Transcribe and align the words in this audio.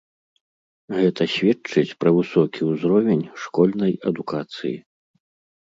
Гэта 0.99 1.27
сведчыць 1.33 1.95
пра 2.03 2.09
высокі 2.17 2.61
ўзровень 2.71 3.23
школьнай 3.45 3.93
адукацыі. 4.15 4.77